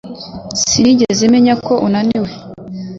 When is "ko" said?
1.65-1.73